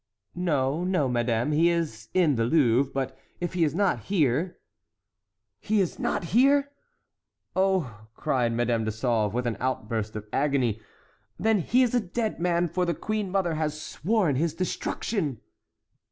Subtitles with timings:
[0.33, 4.57] "No, no, madame, he is in the Louvre; but if he is not here"—
[5.59, 6.71] "He is not here!"
[7.55, 10.81] "Oh!" cried Madame de Sauve, with an outburst of agony,
[11.37, 15.39] "then he is a dead man, for the queen mother has sworn his destruction!"